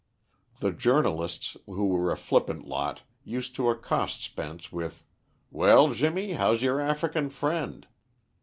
[0.61, 5.03] The journalists, who were a flippant lot, used to accost Spence with
[5.51, 7.85] "Well, Jimmy, how's your African friend?"